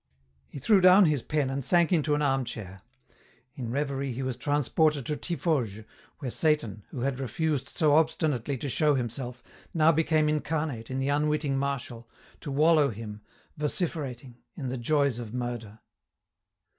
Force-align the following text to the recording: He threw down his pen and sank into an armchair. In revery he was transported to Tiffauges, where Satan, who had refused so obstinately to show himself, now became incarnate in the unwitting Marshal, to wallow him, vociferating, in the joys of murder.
He 0.47 0.57
threw 0.57 0.81
down 0.81 1.05
his 1.05 1.21
pen 1.21 1.51
and 1.51 1.63
sank 1.63 1.91
into 1.93 2.15
an 2.15 2.23
armchair. 2.23 2.79
In 3.53 3.69
revery 3.69 4.11
he 4.11 4.23
was 4.23 4.35
transported 4.35 5.05
to 5.05 5.15
Tiffauges, 5.15 5.85
where 6.17 6.31
Satan, 6.31 6.83
who 6.89 7.01
had 7.01 7.19
refused 7.19 7.69
so 7.69 7.93
obstinately 7.95 8.57
to 8.57 8.67
show 8.67 8.95
himself, 8.95 9.43
now 9.75 9.91
became 9.91 10.27
incarnate 10.27 10.89
in 10.89 10.97
the 10.97 11.09
unwitting 11.09 11.55
Marshal, 11.55 12.09
to 12.39 12.49
wallow 12.49 12.89
him, 12.89 13.21
vociferating, 13.57 14.37
in 14.55 14.69
the 14.69 14.77
joys 14.79 15.19
of 15.19 15.35
murder. 15.35 15.81